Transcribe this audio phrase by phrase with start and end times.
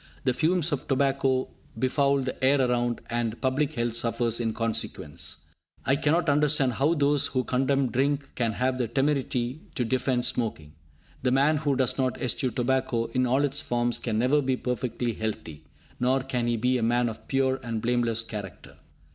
[0.23, 5.43] The fumes of tobacco befoul the air around, and public health suffers in consequence.
[5.85, 10.73] I cannot understand how those who condemn drink can have the temerity to defend smoking.
[11.21, 15.13] The man who does not eschew tobacco in all its forms can never be perfectly
[15.13, 15.65] healthy,
[15.99, 18.77] nor can he be a man of pure and blameless character.